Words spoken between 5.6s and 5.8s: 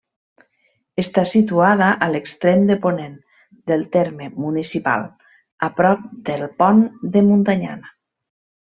a